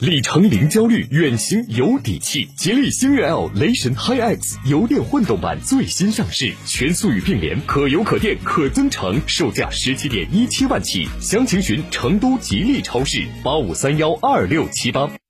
[0.00, 2.48] 里程零焦虑，远行有底气。
[2.56, 11.06] 吉利星越 L 雷神 HiX 油电混动版最新上市，全速域并联，可油可电可增程，售价十七点一七万起。
[11.20, 15.10] 详情询成都吉利超市八五三幺二六七八。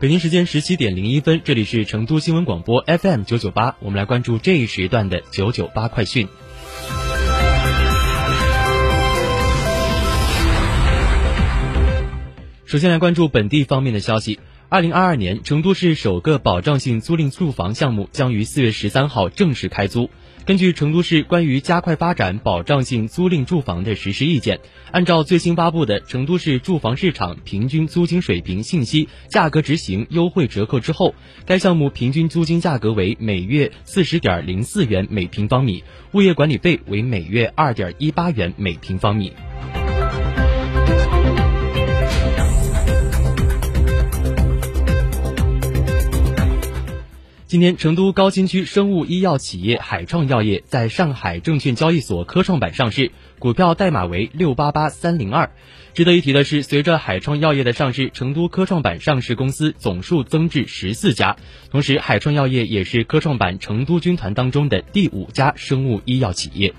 [0.00, 6.28] 北京时间十七点零一分，这里是成都新闻广播 FM 九九八，我们来关注这一时段的九九八快讯。
[12.64, 14.38] 首先来关注本地方面的消息。
[14.68, 20.10] 二零二二年，成都市首个保障性租赁住房项目将于四月十三号正式开租。
[20.48, 24.60] 根据成都市关于加快发展保障性租赁住房的实施意见，
[24.90, 31.14] 按照最新发布的成都市住房市场平均租金水平信息，价格执行优惠折扣之后，
[31.44, 39.34] 该项目平均租金价格为每月四十点零四元每平方米，物业管理费为每月二点一八元每平方米。
[47.48, 55.50] 今天，成都高新区生物医药企业海创药业在上海证券交易所科创板上市，股票代码为六八八三零二。
[55.94, 61.36] 值得一提的是，随着海创药业的上市，成都科创板上市公司总数增至十四家，
[61.70, 66.74] 同时海创药业也是科创板成都军团当中的第五家生物医药企业。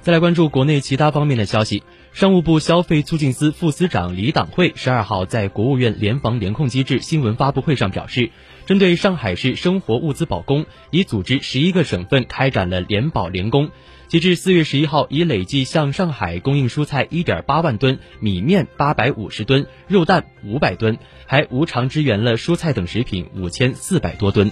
[0.00, 1.82] 再来关注国内其他方面的消息。
[2.18, 8.32] 商务部消费促进司副司长李党会十二号在国务院联防联控机制新闻发布会上表示，
[8.66, 13.70] 针对上海市生活物资保供，已组织十一个省份开展了联保联供。
[14.08, 24.50] 截至四月十一号，已累计向上海供应蔬菜一点八万吨、米面八百五十吨、肉蛋五百吨，还无偿支援了蔬菜等食品五千四百多吨。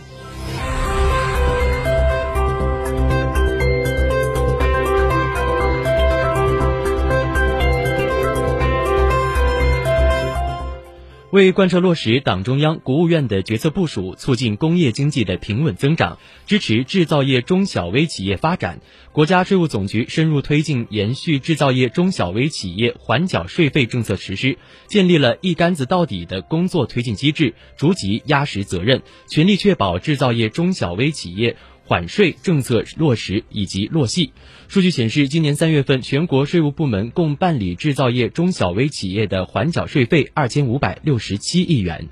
[11.36, 16.16] 为贯彻落实党中央、国务院的决策部署，促进工业经济的平稳增长，
[16.46, 18.80] 支持制造业中小微企业发展，
[19.12, 31.58] 国家税务总局深入推进延续制造业中小微企业缓缴税费政策实施，建立了一竿子到底的工作推进机制，逐级压实责任，全力确保制造业中小微企业。
[31.86, 34.32] 缓税政策落实以及落细。
[34.68, 42.08] 数据显示，今年三月份，全国税务部门共办理制造业中小微企业的缓缴税费二千五百六十七亿元。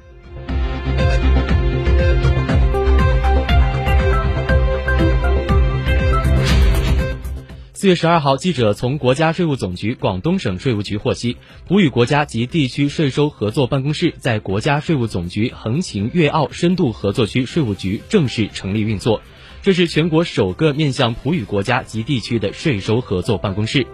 [7.73, 19.21] 四月十二号，记者从国家税务总局广东省税务局获悉，普语国家及地区税收合作办公室在国家税务总局横琴粤澳深度合作区税务局正式成立运作。
[19.65, 23.87] 这是全国首个面向普语国家及地区的税收合作办公室。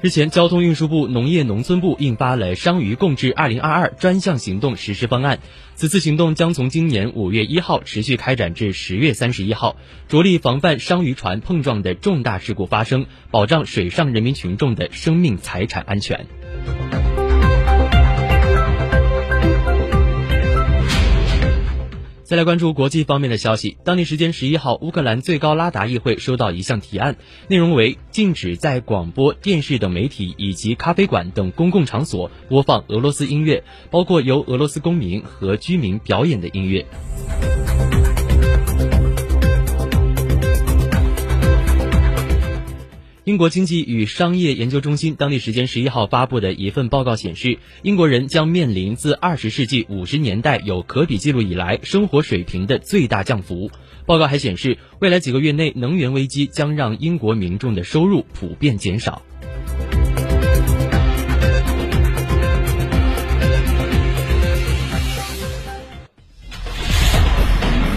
[0.00, 5.40] 日前，交通运输部、农业农村部印发了“商渔共治二零二二”专项行动实施方案。
[5.74, 9.74] 此次行动将从今年五月一号持续开展至十月三十一号，
[10.06, 16.24] 着力防范商渔船碰撞的重大事故发生，保障水上人民群众的生命财产安全。
[22.24, 23.76] 再来关注国际方面的消息。
[23.84, 27.16] 当地时间十一号，乌克兰最高拉达议会收到一项提案，
[27.48, 36.86] 内容为禁止在广播电视等媒体以及咖啡馆等公共场所播放俄罗斯音乐，包括由俄罗斯公民和居民表演的音乐。
[43.24, 53.70] 英国经济与商业研究中心当地时间十一号发布的一份报告显示，英国人将面临自二十世纪五十年代有可比记录以来生活水平的最大降幅。
[54.04, 59.22] 报告还显示，未来几个月内，能源危机将让英国民众的收入普遍减少。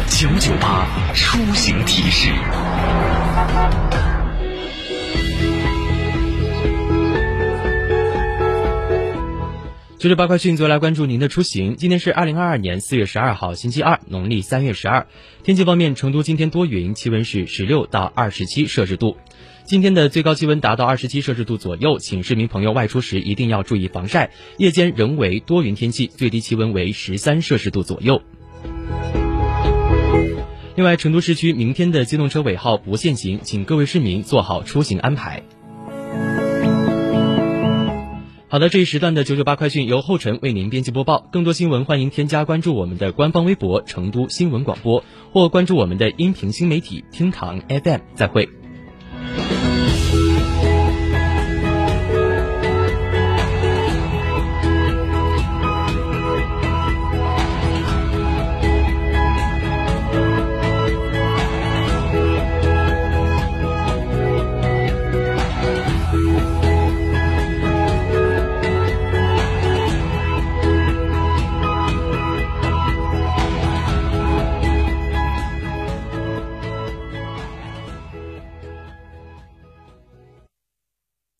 [0.09, 2.31] 九九八出行提示。
[10.07, 11.75] 九九八快讯，最来关注您的出行。
[11.75, 15.05] 今天是二零二二年四月十二号，星期二，农历三月十二。
[15.43, 19.17] 天气方面，成都今天多云，气温是十六到二十七摄氏度。
[19.65, 24.31] 今天的最高气温达到二十七摄氏度左右，请市民朋友外出时一定要注意防晒。
[24.57, 28.21] 夜间仍为多云天气，最低气温为十三摄氏度左右。
[30.77, 35.43] 另外，成都市区明天的机动车尾号不限行，请各位市民做好出行安排。
[38.49, 41.27] 好的，这一时段的九九八快讯由后晨为您编辑播报。
[41.33, 45.03] 更多新闻，欢迎添加关注我们的官方微博“成都新闻广播”，
[45.33, 47.99] 或关注我们的音频新媒体“厅堂 FM”。
[48.15, 48.47] 再会。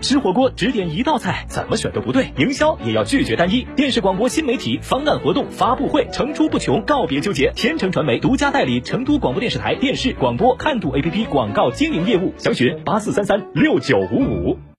[0.00, 2.32] 吃火锅只点一道菜，怎么选都不对。
[2.36, 3.66] 营销也要拒绝单一。
[3.76, 7.52] 电视广播新媒体方案活动发布会层出不穷，告别纠结。
[7.56, 14.67] 天成传媒独家代理成都广播电视台电视广播看度 APP 广告经营业务，详询八四三三六九五五。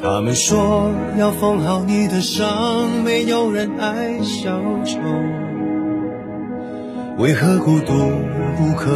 [0.00, 4.96] 他们说要缝好你的伤，没有人爱小丑。
[7.18, 7.92] 为何孤独
[8.56, 8.92] 不可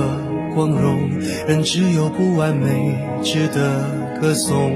[0.55, 1.11] 光荣？
[1.49, 3.83] 人只有不完美值得
[4.21, 4.73] 歌颂。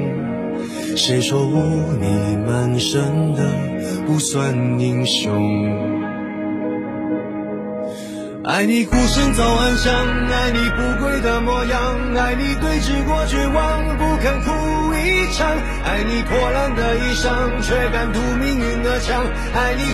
[0.96, 3.52] 谁说污泥满身的
[4.04, 6.05] 不算英雄？
[8.46, 9.92] 爱你孤身走暗巷，
[10.30, 11.82] 爱你不跪的模样，
[12.14, 15.50] 爱你对峙过绝望，不肯哭一场，
[15.84, 19.86] 爱你破烂的衣裳，却敢堵命运的枪，爱你。